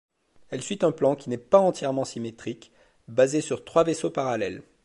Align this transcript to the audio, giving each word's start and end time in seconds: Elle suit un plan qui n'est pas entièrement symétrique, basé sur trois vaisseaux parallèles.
Elle 0.49 0.63
suit 0.63 0.79
un 0.81 0.91
plan 0.91 1.15
qui 1.15 1.29
n'est 1.29 1.37
pas 1.37 1.59
entièrement 1.59 2.05
symétrique, 2.05 2.71
basé 3.07 3.39
sur 3.39 3.63
trois 3.63 3.83
vaisseaux 3.83 4.09
parallèles. 4.09 4.63